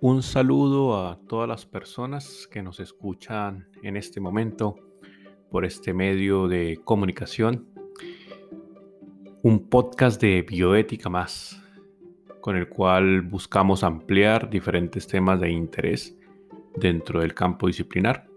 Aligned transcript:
Un 0.00 0.22
saludo 0.22 0.96
a 0.96 1.18
todas 1.26 1.48
las 1.48 1.66
personas 1.66 2.48
que 2.52 2.62
nos 2.62 2.78
escuchan 2.78 3.66
en 3.82 3.96
este 3.96 4.20
momento 4.20 4.76
por 5.50 5.64
este 5.64 5.92
medio 5.92 6.46
de 6.46 6.78
comunicación. 6.84 7.66
Un 9.42 9.68
podcast 9.68 10.22
de 10.22 10.42
bioética 10.42 11.08
más, 11.08 11.60
con 12.40 12.54
el 12.54 12.68
cual 12.68 13.22
buscamos 13.22 13.82
ampliar 13.82 14.48
diferentes 14.48 15.08
temas 15.08 15.40
de 15.40 15.50
interés 15.50 16.16
dentro 16.76 17.18
del 17.18 17.34
campo 17.34 17.66
disciplinar. 17.66 18.28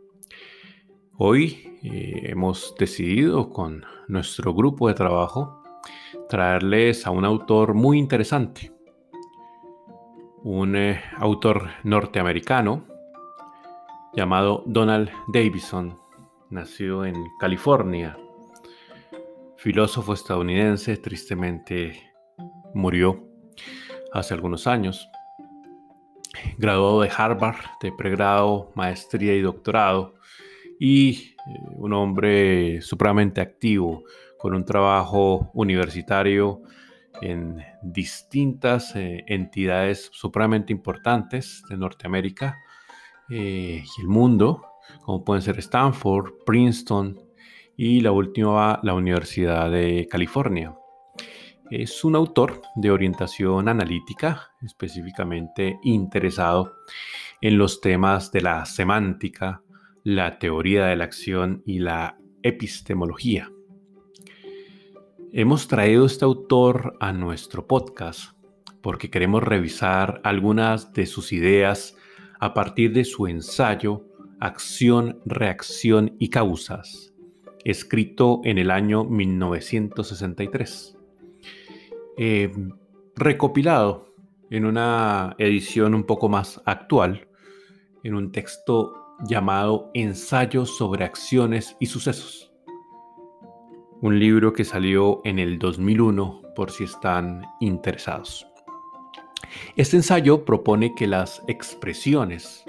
Hoy 1.15 1.77
eh, 1.83 2.23
hemos 2.23 2.73
decidido 2.79 3.51
con 3.51 3.85
nuestro 4.07 4.55
grupo 4.55 4.87
de 4.87 4.95
trabajo 4.95 5.61
traerles 6.27 7.05
a 7.05 7.11
un 7.11 7.23
autor 7.23 7.75
muy 7.75 7.99
interesante 7.99 8.71
un 10.43 10.75
eh, 10.75 11.01
autor 11.17 11.69
norteamericano 11.83 12.83
llamado 14.13 14.63
Donald 14.65 15.09
Davison, 15.27 15.97
nació 16.49 17.05
en 17.05 17.15
California, 17.39 18.17
filósofo 19.57 20.13
estadounidense, 20.13 20.97
tristemente 20.97 22.11
murió 22.73 23.23
hace 24.11 24.33
algunos 24.33 24.67
años, 24.67 25.07
graduado 26.57 27.01
de 27.01 27.11
Harvard 27.15 27.59
de 27.81 27.91
pregrado, 27.91 28.71
maestría 28.75 29.35
y 29.35 29.41
doctorado, 29.41 30.15
y 30.79 31.35
eh, 31.47 31.59
un 31.75 31.93
hombre 31.93 32.81
supremamente 32.81 33.39
activo 33.39 34.03
con 34.39 34.55
un 34.55 34.65
trabajo 34.65 35.51
universitario 35.53 36.63
en 37.21 37.63
distintas 37.81 38.95
eh, 38.95 39.23
entidades 39.27 40.09
supremamente 40.13 40.71
importantes 40.73 41.63
de 41.69 41.77
Norteamérica 41.77 42.57
eh, 43.29 43.83
y 43.85 44.01
el 44.01 44.07
mundo, 44.07 44.65
como 45.01 45.23
pueden 45.23 45.41
ser 45.41 45.59
Stanford, 45.59 46.33
Princeton 46.45 47.19
y 47.75 48.01
la 48.01 48.11
última, 48.11 48.79
la 48.83 48.93
Universidad 48.93 49.71
de 49.71 50.07
California. 50.09 50.75
Es 51.69 52.03
un 52.03 52.15
autor 52.15 52.61
de 52.75 52.91
orientación 52.91 53.69
analítica, 53.69 54.51
específicamente 54.61 55.79
interesado 55.83 56.73
en 57.39 57.57
los 57.57 57.79
temas 57.79 58.31
de 58.31 58.41
la 58.41 58.65
semántica, 58.65 59.61
la 60.03 60.37
teoría 60.37 60.87
de 60.87 60.97
la 60.97 61.05
acción 61.05 61.63
y 61.65 61.79
la 61.79 62.17
epistemología. 62.43 63.49
Hemos 65.33 65.69
traído 65.69 66.05
este 66.05 66.25
autor 66.25 66.97
a 66.99 67.13
nuestro 67.13 67.65
podcast 67.65 68.35
porque 68.81 69.09
queremos 69.09 69.41
revisar 69.41 70.19
algunas 70.25 70.91
de 70.91 71.05
sus 71.05 71.31
ideas 71.31 71.95
a 72.41 72.53
partir 72.53 72.91
de 72.91 73.05
su 73.05 73.27
ensayo 73.27 74.05
Acción, 74.41 75.21
Reacción 75.25 76.17
y 76.19 76.27
Causas, 76.31 77.13
escrito 77.63 78.41
en 78.43 78.57
el 78.57 78.69
año 78.71 79.05
1963. 79.05 80.97
Eh, 82.17 82.51
recopilado 83.15 84.13
en 84.49 84.65
una 84.65 85.37
edición 85.37 85.95
un 85.95 86.03
poco 86.03 86.27
más 86.27 86.61
actual, 86.65 87.29
en 88.03 88.15
un 88.15 88.33
texto 88.33 89.15
llamado 89.25 89.91
Ensayo 89.93 90.65
sobre 90.65 91.05
acciones 91.05 91.77
y 91.79 91.85
sucesos 91.85 92.50
un 94.01 94.17
libro 94.17 94.51
que 94.51 94.65
salió 94.65 95.21
en 95.23 95.37
el 95.37 95.59
2001 95.59 96.41
por 96.55 96.71
si 96.71 96.85
están 96.85 97.45
interesados. 97.59 98.47
Este 99.75 99.95
ensayo 99.95 100.43
propone 100.43 100.95
que 100.95 101.05
las 101.05 101.43
expresiones 101.47 102.65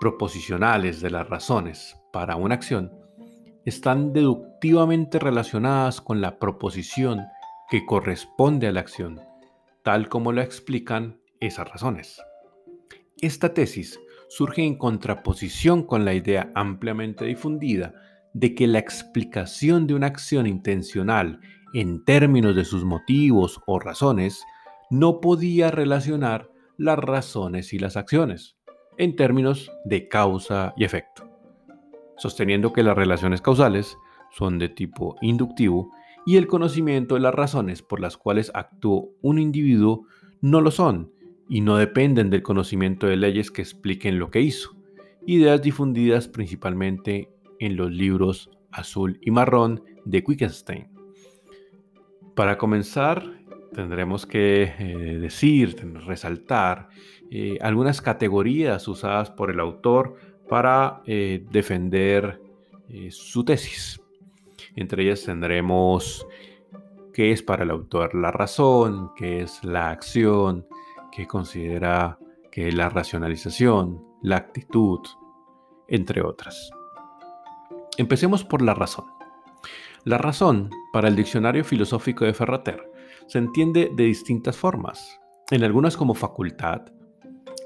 proposicionales 0.00 1.00
de 1.00 1.10
las 1.10 1.28
razones 1.28 1.96
para 2.12 2.34
una 2.34 2.56
acción 2.56 2.92
están 3.64 4.12
deductivamente 4.12 5.20
relacionadas 5.20 6.00
con 6.00 6.20
la 6.20 6.40
proposición 6.40 7.26
que 7.70 7.86
corresponde 7.86 8.66
a 8.66 8.72
la 8.72 8.80
acción, 8.80 9.20
tal 9.84 10.08
como 10.08 10.32
lo 10.32 10.42
explican 10.42 11.20
esas 11.38 11.70
razones. 11.70 12.20
Esta 13.20 13.54
tesis 13.54 14.00
surge 14.28 14.64
en 14.64 14.76
contraposición 14.76 15.84
con 15.84 16.04
la 16.04 16.14
idea 16.14 16.50
ampliamente 16.56 17.24
difundida 17.24 17.94
de 18.32 18.54
que 18.54 18.66
la 18.66 18.78
explicación 18.78 19.86
de 19.86 19.94
una 19.94 20.06
acción 20.06 20.46
intencional 20.46 21.40
en 21.74 22.04
términos 22.04 22.54
de 22.56 22.64
sus 22.64 22.84
motivos 22.84 23.60
o 23.66 23.78
razones 23.78 24.44
no 24.90 25.20
podía 25.20 25.70
relacionar 25.70 26.50
las 26.76 26.98
razones 26.98 27.72
y 27.72 27.78
las 27.78 27.96
acciones 27.96 28.56
en 28.98 29.16
términos 29.16 29.70
de 29.84 30.08
causa 30.08 30.74
y 30.76 30.84
efecto, 30.84 31.28
sosteniendo 32.16 32.72
que 32.72 32.82
las 32.82 32.96
relaciones 32.96 33.40
causales 33.40 33.96
son 34.30 34.58
de 34.58 34.68
tipo 34.68 35.16
inductivo 35.20 35.90
y 36.26 36.36
el 36.36 36.46
conocimiento 36.46 37.14
de 37.14 37.20
las 37.20 37.34
razones 37.34 37.82
por 37.82 38.00
las 38.00 38.16
cuales 38.16 38.50
actuó 38.54 39.10
un 39.22 39.38
individuo 39.38 40.06
no 40.40 40.60
lo 40.60 40.70
son 40.70 41.12
y 41.48 41.62
no 41.62 41.76
dependen 41.76 42.30
del 42.30 42.42
conocimiento 42.42 43.06
de 43.06 43.16
leyes 43.16 43.50
que 43.50 43.62
expliquen 43.62 44.18
lo 44.18 44.30
que 44.30 44.40
hizo, 44.40 44.76
ideas 45.26 45.62
difundidas 45.62 46.28
principalmente 46.28 47.28
en 47.60 47.76
los 47.76 47.92
libros 47.92 48.50
azul 48.72 49.18
y 49.22 49.30
marrón 49.30 49.84
de 50.04 50.24
Wittgenstein. 50.26 50.88
Para 52.34 52.58
comenzar, 52.58 53.22
tendremos 53.72 54.26
que 54.26 54.62
eh, 54.62 55.18
decir, 55.20 55.76
resaltar 56.06 56.88
eh, 57.30 57.58
algunas 57.60 58.00
categorías 58.00 58.88
usadas 58.88 59.30
por 59.30 59.50
el 59.50 59.60
autor 59.60 60.16
para 60.48 61.02
eh, 61.06 61.44
defender 61.50 62.40
su 63.10 63.44
tesis. 63.44 64.00
Entre 64.74 65.04
ellas 65.04 65.22
tendremos 65.24 66.26
qué 67.14 67.30
es 67.30 67.40
para 67.40 67.62
el 67.62 67.70
autor 67.70 68.16
la 68.16 68.32
razón, 68.32 69.12
qué 69.14 69.42
es 69.42 69.62
la 69.62 69.90
acción, 69.90 70.66
qué 71.12 71.24
considera 71.28 72.18
que 72.50 72.66
es 72.66 72.74
la 72.74 72.88
racionalización, 72.88 74.02
la 74.22 74.38
actitud, 74.38 75.00
entre 75.86 76.20
otras. 76.22 76.72
Empecemos 78.00 78.44
por 78.44 78.62
la 78.62 78.72
razón. 78.72 79.04
La 80.04 80.16
razón, 80.16 80.70
para 80.90 81.08
el 81.08 81.16
diccionario 81.16 81.64
filosófico 81.64 82.24
de 82.24 82.32
Ferrater, 82.32 82.82
se 83.26 83.36
entiende 83.36 83.90
de 83.94 84.04
distintas 84.04 84.56
formas, 84.56 85.20
en 85.50 85.64
algunas 85.64 85.98
como 85.98 86.14
facultad, 86.14 86.80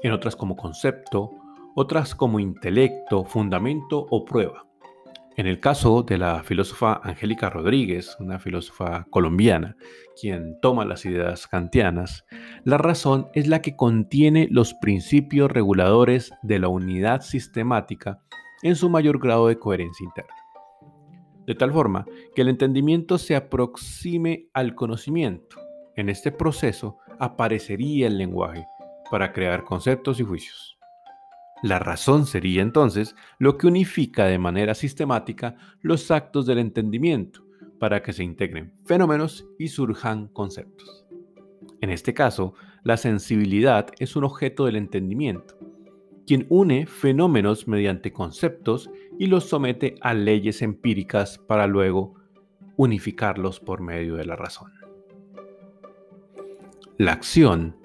en 0.03 0.11
otras 0.11 0.35
como 0.35 0.57
concepto, 0.57 1.31
otras 1.73 2.15
como 2.15 2.41
intelecto, 2.41 3.23
fundamento 3.23 4.05
o 4.09 4.25
prueba. 4.25 4.67
En 5.37 5.47
el 5.47 5.61
caso 5.61 6.03
de 6.03 6.17
la 6.17 6.43
filósofa 6.43 6.99
Angélica 7.01 7.49
Rodríguez, 7.49 8.17
una 8.19 8.37
filósofa 8.37 9.05
colombiana, 9.09 9.77
quien 10.19 10.59
toma 10.61 10.83
las 10.83 11.05
ideas 11.05 11.47
kantianas, 11.47 12.25
la 12.65 12.77
razón 12.77 13.29
es 13.33 13.47
la 13.47 13.61
que 13.61 13.77
contiene 13.77 14.49
los 14.51 14.73
principios 14.73 15.49
reguladores 15.49 16.33
de 16.41 16.59
la 16.59 16.67
unidad 16.67 17.21
sistemática 17.21 18.19
en 18.65 18.75
su 18.75 18.89
mayor 18.89 19.19
grado 19.19 19.47
de 19.47 19.59
coherencia 19.59 20.03
interna. 20.03 20.33
De 21.45 21.53
tal 21.53 21.71
forma 21.71 22.03
que 22.33 22.41
el 22.41 22.49
entendimiento 22.49 23.19
se 23.19 23.35
aproxime 23.35 24.47
al 24.53 24.73
conocimiento. 24.73 25.57
En 25.95 26.09
este 26.09 26.31
proceso 26.31 26.97
aparecería 27.19 28.07
el 28.07 28.17
lenguaje 28.17 28.65
para 29.11 29.31
crear 29.31 29.63
conceptos 29.65 30.19
y 30.19 30.23
juicios. 30.23 30.79
La 31.61 31.77
razón 31.77 32.25
sería 32.25 32.63
entonces 32.63 33.15
lo 33.37 33.55
que 33.55 33.67
unifica 33.67 34.25
de 34.25 34.39
manera 34.39 34.73
sistemática 34.73 35.57
los 35.81 36.09
actos 36.09 36.47
del 36.47 36.57
entendimiento 36.57 37.45
para 37.79 38.01
que 38.01 38.13
se 38.13 38.23
integren 38.23 38.73
fenómenos 38.83 39.45
y 39.59 39.67
surjan 39.67 40.27
conceptos. 40.29 41.05
En 41.81 41.91
este 41.91 42.15
caso, 42.15 42.55
la 42.81 42.97
sensibilidad 42.97 43.89
es 43.99 44.15
un 44.15 44.23
objeto 44.23 44.65
del 44.65 44.77
entendimiento 44.77 45.55
quien 46.25 46.45
une 46.49 46.85
fenómenos 46.85 47.67
mediante 47.67 48.11
conceptos 48.11 48.89
y 49.19 49.27
los 49.27 49.45
somete 49.45 49.95
a 50.01 50.13
leyes 50.13 50.61
empíricas 50.61 51.37
para 51.37 51.67
luego 51.67 52.15
unificarlos 52.77 53.59
por 53.59 53.81
medio 53.81 54.15
de 54.15 54.25
la 54.25 54.35
razón. 54.35 54.71
La 56.97 57.13
acción 57.13 57.75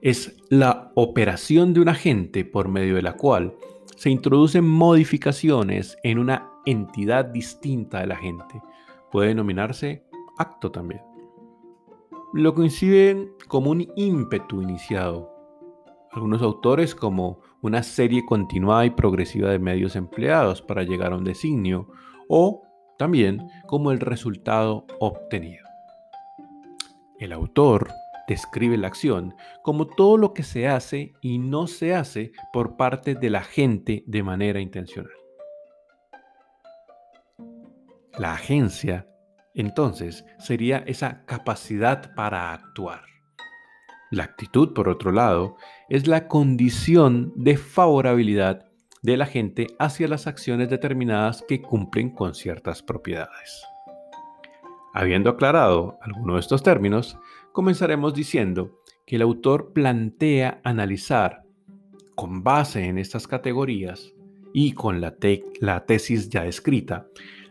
es 0.00 0.36
la 0.48 0.92
operación 0.94 1.74
de 1.74 1.80
un 1.80 1.88
agente 1.88 2.44
por 2.44 2.68
medio 2.68 2.94
de 2.94 3.02
la 3.02 3.14
cual 3.14 3.54
se 3.96 4.10
introducen 4.10 4.66
modificaciones 4.66 5.96
en 6.02 6.18
una 6.18 6.50
entidad 6.66 7.24
distinta 7.24 8.00
del 8.00 8.12
agente. 8.12 8.62
Puede 9.10 9.28
denominarse 9.28 10.04
acto 10.38 10.70
también. 10.70 11.02
Lo 12.32 12.54
coinciden 12.54 13.32
como 13.48 13.70
un 13.70 13.88
ímpetu 13.96 14.62
iniciado. 14.62 15.30
Algunos 16.12 16.42
autores 16.42 16.94
como 16.94 17.40
una 17.62 17.82
serie 17.82 18.24
continuada 18.24 18.86
y 18.86 18.90
progresiva 18.90 19.50
de 19.50 19.58
medios 19.58 19.96
empleados 19.96 20.62
para 20.62 20.82
llegar 20.82 21.12
a 21.12 21.16
un 21.16 21.24
designio 21.24 21.88
o 22.28 22.62
también 22.98 23.48
como 23.66 23.90
el 23.90 24.00
resultado 24.00 24.86
obtenido. 25.00 25.64
El 27.18 27.32
autor 27.32 27.90
describe 28.28 28.76
la 28.76 28.88
acción 28.88 29.34
como 29.62 29.86
todo 29.86 30.16
lo 30.18 30.34
que 30.34 30.42
se 30.42 30.68
hace 30.68 31.14
y 31.20 31.38
no 31.38 31.66
se 31.66 31.94
hace 31.94 32.32
por 32.52 32.76
parte 32.76 33.14
de 33.14 33.30
la 33.30 33.42
gente 33.42 34.04
de 34.06 34.22
manera 34.22 34.60
intencional. 34.60 35.12
La 38.18 38.34
agencia, 38.34 39.08
entonces, 39.54 40.24
sería 40.38 40.78
esa 40.86 41.24
capacidad 41.24 42.14
para 42.14 42.52
actuar. 42.52 43.17
La 44.10 44.24
actitud, 44.24 44.72
por 44.72 44.88
otro 44.88 45.12
lado, 45.12 45.56
es 45.88 46.06
la 46.06 46.28
condición 46.28 47.32
de 47.36 47.56
favorabilidad 47.56 48.66
de 49.02 49.16
la 49.16 49.26
gente 49.26 49.66
hacia 49.78 50.08
las 50.08 50.26
acciones 50.26 50.70
determinadas 50.70 51.44
que 51.46 51.60
cumplen 51.60 52.10
con 52.10 52.34
ciertas 52.34 52.82
propiedades. 52.82 53.62
Habiendo 54.94 55.30
aclarado 55.30 55.98
algunos 56.00 56.36
de 56.36 56.40
estos 56.40 56.62
términos, 56.62 57.18
comenzaremos 57.52 58.14
diciendo 58.14 58.80
que 59.06 59.16
el 59.16 59.22
autor 59.22 59.72
plantea 59.72 60.60
analizar, 60.64 61.44
con 62.14 62.42
base 62.42 62.84
en 62.84 62.98
estas 62.98 63.28
categorías 63.28 64.12
y 64.52 64.72
con 64.72 65.00
la, 65.00 65.14
la 65.60 65.86
tesis 65.86 66.30
ya 66.30 66.46
escrita, 66.46 67.06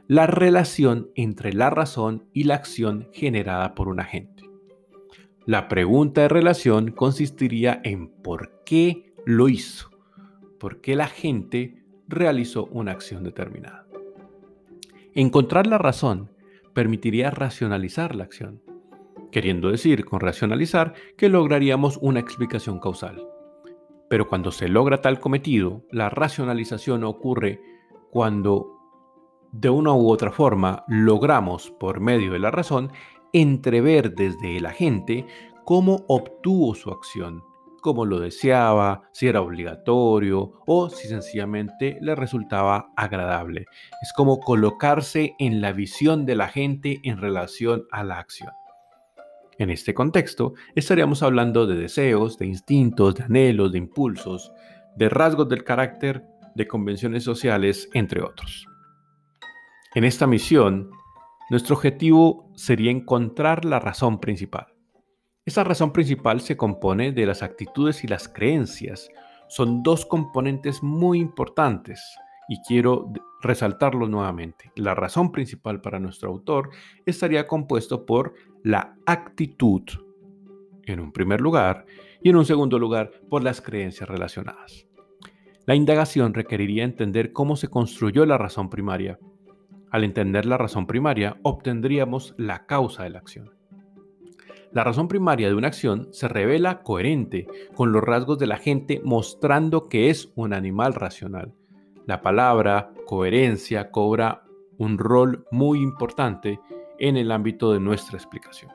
la 0.08 0.28
relación 0.28 1.10
entre 1.16 1.54
la 1.54 1.70
razón 1.70 2.28
y 2.34 2.44
la 2.44 2.56
acción 2.56 3.08
generada 3.14 3.76
por 3.76 3.88
un 3.88 4.00
agente. 4.00 4.37
La 5.48 5.70
pregunta 5.70 6.20
de 6.20 6.28
relación 6.28 6.92
consistiría 6.92 7.80
en 7.86 8.10
por 8.10 8.66
qué 8.66 9.14
lo 9.26 9.48
hizo, 9.48 9.90
por 10.60 10.82
qué 10.82 10.94
la 10.98 11.08
gente 11.08 11.86
realizó 12.10 12.66
una 12.66 12.92
acción 12.92 13.24
determinada. 13.24 13.88
Encontrar 15.14 15.66
la 15.66 15.78
razón 15.78 16.30
permitiría 16.74 17.32
racionalizar 17.32 18.14
la 18.14 18.26
acción, 18.26 18.62
queriendo 19.32 19.72
decir 19.72 20.04
con 20.04 20.20
racionalizar 20.20 20.94
que 21.16 21.30
lograríamos 21.30 21.98
una 22.02 22.20
explicación 22.20 22.82
causal. 22.82 23.26
Pero 24.10 24.28
cuando 24.28 24.52
se 24.52 24.68
logra 24.68 25.00
tal 25.00 25.22
cometido, 25.22 25.86
la 25.94 26.10
racionalización 26.10 27.06
ocurre 27.06 27.62
cuando 28.12 28.74
de 29.54 29.70
una 29.70 29.94
u 29.94 30.10
otra 30.10 30.32
forma 30.32 30.84
logramos, 30.90 31.72
por 31.72 32.02
medio 32.02 32.34
de 32.34 32.40
la 32.40 32.52
razón, 32.52 32.92
entrever 33.34 34.14
desde 34.14 34.58
el 34.58 34.66
agente 34.66 35.26
cómo 35.66 36.06
obtuvo 36.08 36.76
su 36.76 36.92
acción, 36.92 37.44
cómo 37.82 38.06
lo 38.06 38.20
deseaba, 38.20 39.04
si 39.12 39.28
era 39.28 39.42
obligatorio 39.42 40.54
o 40.66 40.90
si 40.90 41.08
sencillamente 41.08 41.98
le 42.02 42.16
resultaba 42.16 42.90
agradable. 42.96 43.66
Es 44.02 44.14
como 44.14 44.40
colocarse 44.40 45.36
en 45.40 45.62
la 45.62 45.74
visión 45.74 46.26
de 46.26 46.36
la 46.36 46.48
gente 46.48 47.00
en 47.04 47.18
relación 47.18 47.86
a 47.92 48.04
la 48.04 48.20
acción. 48.20 48.52
En 49.60 49.70
este 49.70 49.94
contexto, 49.94 50.54
estaríamos 50.76 51.24
hablando 51.24 51.66
de 51.66 51.76
deseos, 51.76 52.38
de 52.38 52.46
instintos, 52.46 53.16
de 53.16 53.24
anhelos, 53.24 53.72
de 53.72 53.80
impulsos, 53.80 54.52
de 54.96 55.10
rasgos 55.10 55.50
del 55.50 55.64
carácter, 55.64 56.24
de 56.56 56.68
convenciones 56.68 57.24
sociales, 57.24 57.90
entre 57.94 58.22
otros. 58.22 58.68
En 59.96 60.04
esta 60.04 60.28
misión, 60.28 60.92
nuestro 61.50 61.76
objetivo 61.76 62.52
sería 62.56 62.92
encontrar 62.92 63.64
la 63.64 63.80
razón 63.80 64.20
principal. 64.20 64.68
Esa 65.46 65.64
razón 65.64 65.94
principal 65.94 66.42
se 66.42 66.58
compone 66.58 67.14
de 67.14 67.26
las 67.26 67.42
actitudes 67.42 68.04
y 68.04 68.08
las 68.08 68.28
creencias. 68.28 69.10
Son 69.48 69.82
dos 69.82 70.06
componentes 70.06 70.84
muy 70.84 71.20
importantes 71.20 72.02
y 72.50 72.62
quiero 72.68 73.14
resaltarlo 73.42 74.10
nuevamente. 74.10 74.74
La 74.76 74.94
razón 74.94 75.32
principal 75.32 75.80
para 75.80 76.00
nuestro 76.00 76.30
autor 76.30 76.70
estaría 77.06 77.48
compuesto 77.48 78.06
por 78.06 78.34
la 78.64 78.98
actitud, 79.06 79.84
en 80.84 81.00
un 81.00 81.14
primer 81.14 81.40
lugar, 81.40 81.86
y 82.22 82.30
en 82.30 82.36
un 82.36 82.46
segundo 82.46 82.78
lugar, 82.78 83.12
por 83.30 83.42
las 83.42 83.62
creencias 83.62 84.10
relacionadas. 84.10 84.86
La 85.66 85.76
indagación 85.76 86.34
requeriría 86.34 86.84
entender 86.84 87.32
cómo 87.32 87.56
se 87.56 87.70
construyó 87.70 88.26
la 88.26 88.38
razón 88.38 88.70
primaria 88.70 89.18
al 89.92 90.04
entender 90.04 90.46
la 90.46 90.58
razón 90.58 90.88
primaria, 90.88 91.38
obtendríamos 91.44 92.36
la 92.38 92.66
causa 92.66 93.04
de 93.04 93.10
la 93.10 93.20
acción. 93.20 93.52
La 94.72 94.84
razón 94.84 95.08
primaria 95.08 95.48
de 95.48 95.56
una 95.56 95.68
acción 95.68 96.10
se 96.12 96.28
revela 96.28 96.84
coherente 96.84 97.48
con 97.74 97.92
los 97.92 98.04
rasgos 98.04 98.38
de 98.38 98.48
la 98.48 98.58
gente 98.58 99.02
mostrando 99.04 99.88
que 99.88 100.10
es 100.10 100.32
un 100.36 100.54
animal 100.54 100.94
racional. 100.94 101.54
La 102.06 102.22
palabra 102.22 102.92
coherencia 103.06 103.92
cobra 103.92 104.44
un 104.78 104.98
rol 104.98 105.46
muy 105.52 105.82
importante 105.82 106.60
en 107.00 107.18
el 107.18 107.32
ámbito 107.32 107.74
de 107.74 107.80
nuestra 107.80 108.18
explicación. 108.18 108.72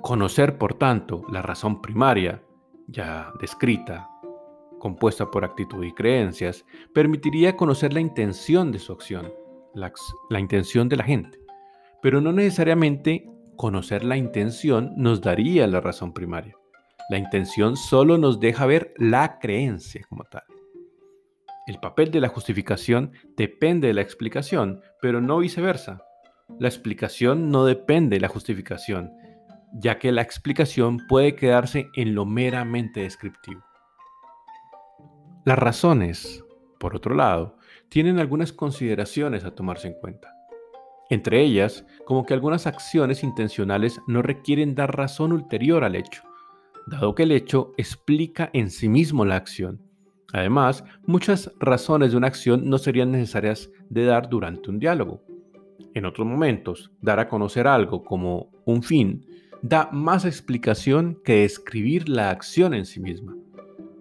Conocer, 0.00 0.58
por 0.58 0.74
tanto, 0.74 1.24
la 1.30 1.42
razón 1.42 1.82
primaria, 1.82 2.42
ya 2.86 3.32
descrita 3.40 4.08
compuesta 4.80 5.30
por 5.30 5.44
actitud 5.44 5.84
y 5.84 5.92
creencias, 5.92 6.66
permitiría 6.92 7.56
conocer 7.56 7.92
la 7.92 8.00
intención 8.00 8.72
de 8.72 8.80
su 8.80 8.92
acción, 8.92 9.32
la, 9.74 10.40
intención 10.40 10.88
de 10.88 10.96
la 10.96 11.04
gente. 11.04 11.38
Pero 12.02 12.20
no 12.20 12.32
necesariamente 12.32 13.30
conocer 13.56 14.04
la 14.04 14.16
intención 14.16 14.94
nos 14.96 15.20
daría 15.20 15.68
la 15.68 15.80
razón 15.80 16.12
primaria. 16.12 16.56
La 17.08 17.18
intención 17.18 17.76
solo 17.76 18.18
nos 18.18 18.40
deja 18.40 18.66
ver 18.66 18.92
la 18.96 19.38
creencia 19.38 20.04
como 20.08 20.24
tal. 20.24 20.42
El 21.66 21.78
papel 21.78 22.10
de 22.10 22.20
la 22.20 22.28
justificación 22.28 23.12
depende 23.36 23.88
de 23.88 23.94
la 23.94 24.00
explicación, 24.00 24.80
pero 25.00 25.20
no 25.20 25.38
viceversa. 25.38 26.02
La 26.58 26.68
explicación 26.68 27.50
no 27.50 27.64
depende 27.64 28.16
de 28.16 28.20
la 28.20 28.28
justificación, 28.28 29.12
ya 29.72 29.98
que 29.98 30.10
la 30.10 30.22
explicación 30.22 30.98
puede 31.08 31.36
quedarse 31.36 31.88
en 31.94 32.14
lo 32.14 32.26
meramente 32.26 33.02
descriptivo. 33.02 33.62
Las 35.46 35.58
razones, 35.58 36.44
por 36.78 36.94
otro 36.94 37.14
lado, 37.14 37.56
tienen 37.88 38.18
algunas 38.18 38.52
consideraciones 38.52 39.44
a 39.44 39.54
tomarse 39.54 39.88
en 39.88 39.94
cuenta. 39.94 40.34
Entre 41.08 41.42
ellas, 41.42 41.86
como 42.04 42.26
que 42.26 42.34
algunas 42.34 42.66
acciones 42.66 43.24
intencionales 43.24 44.00
no 44.06 44.20
requieren 44.20 44.74
dar 44.74 44.94
razón 44.94 45.32
ulterior 45.32 45.82
al 45.82 45.96
hecho, 45.96 46.22
dado 46.86 47.14
que 47.14 47.22
el 47.22 47.32
hecho 47.32 47.72
explica 47.78 48.50
en 48.52 48.70
sí 48.70 48.90
mismo 48.90 49.24
la 49.24 49.36
acción. 49.36 49.80
Además, 50.34 50.84
muchas 51.06 51.50
razones 51.58 52.10
de 52.10 52.18
una 52.18 52.26
acción 52.26 52.68
no 52.68 52.76
serían 52.76 53.10
necesarias 53.10 53.70
de 53.88 54.04
dar 54.04 54.28
durante 54.28 54.68
un 54.68 54.78
diálogo. 54.78 55.22
En 55.94 56.04
otros 56.04 56.26
momentos, 56.26 56.92
dar 57.00 57.18
a 57.18 57.28
conocer 57.28 57.66
algo 57.66 58.04
como 58.04 58.52
un 58.66 58.82
fin 58.82 59.26
da 59.62 59.88
más 59.90 60.26
explicación 60.26 61.18
que 61.24 61.40
describir 61.40 62.10
la 62.10 62.30
acción 62.30 62.74
en 62.74 62.84
sí 62.84 63.00
misma. 63.00 63.36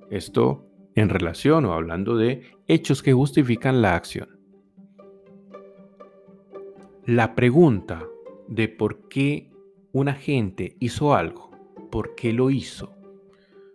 Esto 0.10 0.69
en 0.96 1.10
relación 1.10 1.66
o 1.66 1.74
hablando 1.74 2.18
de 2.18 2.44
hechos 2.68 3.02
que 3.04 3.14
justifican 3.14 3.82
la 3.82 3.96
acción. 3.96 4.40
La 7.06 7.36
pregunta 7.36 8.06
de 8.48 8.68
por 8.68 9.08
qué 9.10 9.50
un 9.92 10.10
agente 10.10 10.76
hizo 10.80 11.16
algo, 11.16 11.52
por 11.92 12.16
qué 12.16 12.34
lo 12.34 12.50
hizo, 12.50 12.96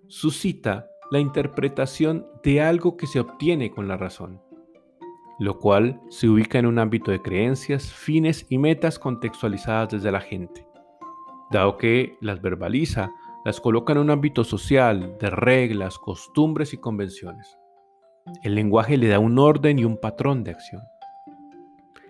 suscita 0.06 0.88
la 1.10 1.18
interpretación 1.18 2.26
de 2.42 2.60
algo 2.60 2.96
que 2.96 3.06
se 3.06 3.20
obtiene 3.20 3.70
con 3.70 3.88
la 3.88 3.96
razón, 3.96 4.40
lo 5.38 5.58
cual 5.58 6.00
se 6.08 6.28
ubica 6.28 6.58
en 6.58 6.66
un 6.66 6.78
ámbito 6.78 7.10
de 7.10 7.22
creencias, 7.22 7.92
fines 7.92 8.46
y 8.48 8.58
metas 8.58 8.98
contextualizadas 8.98 9.90
desde 9.90 10.12
la 10.12 10.20
gente, 10.20 10.66
dado 11.50 11.76
que 11.76 12.16
las 12.20 12.40
verbaliza 12.40 13.10
las 13.44 13.60
coloca 13.60 13.92
en 13.92 13.98
un 13.98 14.10
ámbito 14.10 14.42
social 14.42 15.16
de 15.20 15.30
reglas, 15.30 15.98
costumbres 15.98 16.72
y 16.72 16.78
convenciones. 16.78 17.58
El 18.42 18.54
lenguaje 18.54 18.96
le 18.96 19.08
da 19.08 19.18
un 19.18 19.38
orden 19.38 19.78
y 19.78 19.84
un 19.84 19.98
patrón 19.98 20.44
de 20.44 20.52
acción. 20.52 20.82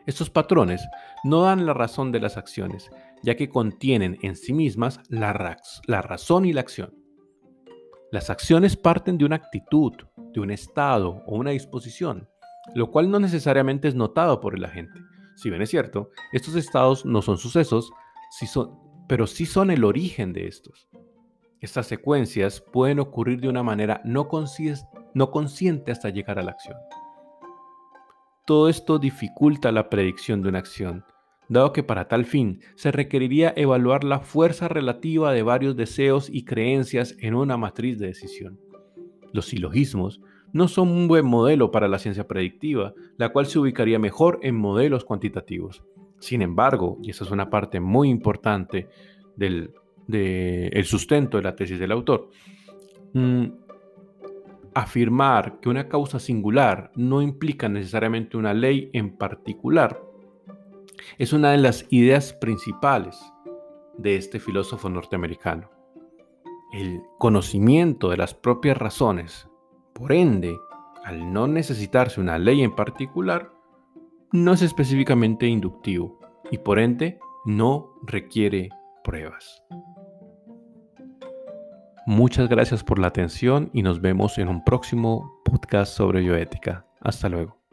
Estos 0.07 0.31
patrones 0.31 0.87
no 1.25 1.43
dan 1.43 1.67
la 1.67 1.75
razón 1.75 2.13
de 2.13 2.21
las 2.21 2.37
acciones, 2.37 2.91
ya 3.23 3.37
que 3.37 3.49
contienen 3.49 4.19
en 4.23 4.37
sí 4.37 4.53
mismas 4.53 5.01
la, 5.09 5.59
la 5.87 6.03
razón 6.03 6.45
y 6.45 6.53
la 6.53 6.61
acción. 6.61 6.95
Las 8.13 8.31
acciones 8.31 8.77
parten 8.77 9.19
de 9.19 9.25
una 9.25 9.37
actitud, 9.37 9.93
de 10.33 10.41
un 10.41 10.51
estado 10.51 11.23
o 11.27 11.37
una 11.37 11.51
disposición, 11.51 12.29
lo 12.75 12.91
cual 12.91 13.11
no 13.11 13.19
necesariamente 13.19 13.89
es 13.89 13.95
notado 13.95 14.41
por 14.41 14.55
el 14.55 14.65
agente. 14.65 15.01
Si 15.37 15.51
bien 15.51 15.63
es 15.63 15.71
cierto, 15.71 16.11
estos 16.33 16.55
estados 16.55 17.05
no 17.05 17.23
son 17.23 17.39
sucesos, 17.39 17.91
pero 19.09 19.27
sí 19.27 19.47
son 19.47 19.71
el 19.71 19.85
origen 19.85 20.33
de 20.33 20.47
estos. 20.47 20.89
Estas 21.65 21.87
secuencias 21.87 22.61
pueden 22.61 22.99
ocurrir 23.01 23.41
de 23.41 23.49
una 23.49 23.63
manera 23.63 24.03
no, 24.05 24.29
consciente 24.29 25.93
hasta 25.93 26.11
llegar 26.11 26.39
a 26.39 26.43
la 26.43 26.51
acción. 26.51 26.77
Todo 28.45 28.69
esto 28.69 28.99
dificulta 28.99 29.73
la 29.73 29.89
predicción 29.89 30.43
de 30.43 30.51
una 30.51 30.59
acción, 30.59 31.07
dado 31.49 31.73
que 31.73 31.83
para 31.83 32.07
tal 32.07 32.27
fin 32.27 32.61
se 32.75 32.93
requeriría 32.93 33.55
evaluar 33.57 34.05
la 34.05 34.21
fuerza 34.21 34.69
relativa 34.69 35.33
de 35.33 35.43
varios 35.43 35.75
deseos 35.75 36.29
y 36.29 36.45
creencias 36.45 37.17
en 37.19 37.35
una 37.35 37.57
matriz 37.57 37.99
de 37.99 38.09
decisión. 38.09 38.61
Los 39.33 39.47
silogismos 39.47 40.21
no 40.53 40.69
son 40.69 40.91
un 40.91 41.09
buen 41.09 41.25
modelo 41.25 41.71
para 41.71 41.89
la 41.89 41.99
ciencia 41.99 42.29
predictiva, 42.29 42.93
la 43.17 43.31
cual 43.31 43.47
se 43.47 43.59
ubicaría 43.59 43.99
mejor 43.99 44.39
en 44.43 44.55
modelos 44.55 45.07
cuantitativos. 45.07 45.83
Sin 46.19 46.43
embargo, 46.43 46.99
y 47.03 47.09
esa 47.09 47.25
es 47.25 47.31
una 47.31 47.49
parte 47.49 47.81
muy 47.81 48.11
importante 48.11 48.87
del 49.35 49.73
del 50.07 50.85
sustento 50.85 51.37
de 51.37 51.43
la 51.43 51.57
tesis 51.57 51.79
del 51.79 51.93
autor. 51.93 52.31
Mm, 53.13 53.47
afirmar 54.75 55.61
que 55.61 55.69
una 55.69 55.89
causa 55.89 56.19
singular 56.19 56.91
no 56.97 57.23
implica 57.23 57.69
necesariamente 57.69 58.37
una 58.37 58.53
ley 58.53 58.91
en 58.93 59.17
particular 59.17 60.03
es 61.19 61.33
una 61.33 61.53
de 61.53 61.59
las 61.59 61.87
ideas 61.91 62.33
principales 62.33 63.21
de 63.97 64.17
este 64.17 64.41
filósofo 64.41 64.89
norteamericano. 64.89 65.71
El 66.73 67.03
conocimiento 67.19 68.11
de 68.11 68.17
las 68.17 68.35
propias 68.35 68.77
razones, 68.77 69.49
por 69.93 70.13
ende, 70.13 70.57
al 71.05 71.33
no 71.33 71.47
necesitarse 71.47 72.21
una 72.21 72.39
ley 72.39 72.63
en 72.63 72.75
particular, 72.75 73.53
no 74.33 74.53
es 74.53 74.63
específicamente 74.63 75.47
inductivo 75.47 76.19
y 76.51 76.59
por 76.59 76.79
ende 76.81 77.19
no 77.45 77.95
requiere 78.03 78.71
pruebas. 79.05 79.63
Muchas 82.07 82.49
gracias 82.49 82.83
por 82.83 82.99
la 82.99 83.07
atención 83.07 83.71
y 83.73 83.83
nos 83.83 84.01
vemos 84.01 84.39
en 84.39 84.49
un 84.49 84.65
próximo 84.65 85.41
podcast 85.45 85.97
sobre 85.97 86.21
bioética. 86.21 86.87
Hasta 87.01 87.29
luego. 87.29 87.64